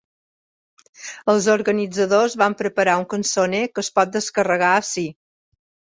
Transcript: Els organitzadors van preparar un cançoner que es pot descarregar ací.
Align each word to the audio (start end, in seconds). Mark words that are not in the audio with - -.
Els 1.33 1.49
organitzadors 1.57 2.37
van 2.43 2.57
preparar 2.63 2.95
un 3.03 3.07
cançoner 3.15 3.61
que 3.77 3.87
es 3.87 3.93
pot 3.99 4.15
descarregar 4.17 4.73
ací. 4.79 5.09